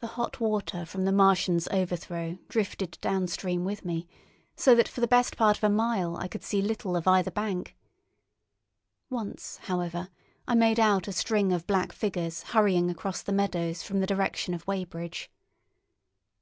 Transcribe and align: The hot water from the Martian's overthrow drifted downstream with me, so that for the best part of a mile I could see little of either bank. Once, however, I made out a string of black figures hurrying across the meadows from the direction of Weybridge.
The 0.00 0.06
hot 0.06 0.40
water 0.40 0.86
from 0.86 1.04
the 1.04 1.12
Martian's 1.12 1.68
overthrow 1.68 2.38
drifted 2.48 2.96
downstream 3.02 3.62
with 3.62 3.84
me, 3.84 4.08
so 4.56 4.74
that 4.74 4.88
for 4.88 5.02
the 5.02 5.06
best 5.06 5.36
part 5.36 5.58
of 5.58 5.64
a 5.64 5.68
mile 5.68 6.16
I 6.16 6.28
could 6.28 6.42
see 6.42 6.62
little 6.62 6.96
of 6.96 7.06
either 7.06 7.30
bank. 7.30 7.76
Once, 9.10 9.58
however, 9.64 10.08
I 10.46 10.54
made 10.54 10.80
out 10.80 11.08
a 11.08 11.12
string 11.12 11.52
of 11.52 11.66
black 11.66 11.92
figures 11.92 12.42
hurrying 12.42 12.88
across 12.90 13.20
the 13.20 13.32
meadows 13.34 13.82
from 13.82 14.00
the 14.00 14.06
direction 14.06 14.54
of 14.54 14.66
Weybridge. 14.66 15.30